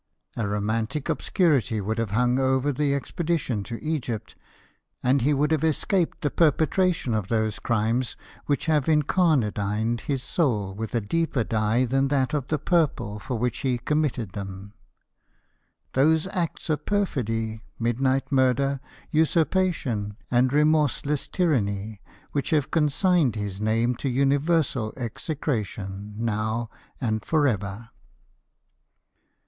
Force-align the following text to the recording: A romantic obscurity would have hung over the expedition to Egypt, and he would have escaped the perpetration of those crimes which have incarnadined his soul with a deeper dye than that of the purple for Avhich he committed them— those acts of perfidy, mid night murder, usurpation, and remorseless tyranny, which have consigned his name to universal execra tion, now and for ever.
A 0.35 0.47
romantic 0.47 1.09
obscurity 1.09 1.79
would 1.79 1.99
have 1.99 2.09
hung 2.09 2.39
over 2.39 2.71
the 2.71 2.95
expedition 2.95 3.61
to 3.65 3.79
Egypt, 3.83 4.33
and 5.03 5.21
he 5.21 5.31
would 5.31 5.51
have 5.51 5.63
escaped 5.63 6.21
the 6.21 6.31
perpetration 6.31 7.13
of 7.13 7.27
those 7.27 7.59
crimes 7.59 8.17
which 8.47 8.65
have 8.65 8.85
incarnadined 8.89 10.01
his 10.01 10.23
soul 10.23 10.73
with 10.73 10.95
a 10.95 11.01
deeper 11.01 11.43
dye 11.43 11.85
than 11.85 12.07
that 12.07 12.33
of 12.33 12.47
the 12.47 12.57
purple 12.57 13.19
for 13.19 13.39
Avhich 13.39 13.61
he 13.61 13.77
committed 13.77 14.31
them— 14.31 14.73
those 15.93 16.25
acts 16.31 16.67
of 16.71 16.87
perfidy, 16.87 17.61
mid 17.77 18.01
night 18.01 18.31
murder, 18.31 18.79
usurpation, 19.11 20.17
and 20.31 20.51
remorseless 20.51 21.27
tyranny, 21.27 22.01
which 22.31 22.49
have 22.49 22.71
consigned 22.71 23.35
his 23.35 23.61
name 23.61 23.93
to 23.97 24.09
universal 24.09 24.93
execra 24.97 25.63
tion, 25.63 26.15
now 26.17 26.71
and 26.99 27.23
for 27.23 27.47
ever. 27.47 27.89